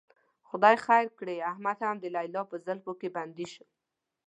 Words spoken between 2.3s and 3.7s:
په زلفو کې بندي شو.